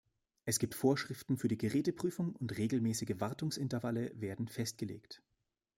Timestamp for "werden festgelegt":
4.19-5.21